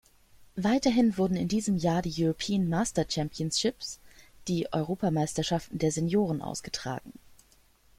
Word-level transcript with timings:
Weiterhin 0.55 1.15
wurden 1.15 1.37
in 1.37 1.47
diesem 1.47 1.77
Jahr 1.77 2.01
die 2.01 2.25
European 2.25 2.67
Master 2.69 3.05
Championships, 3.07 3.99
die 4.47 4.67
Europameisterschaften 4.73 5.77
der 5.77 5.91
Senioren 5.91 6.41
ausgetragen. 6.41 7.13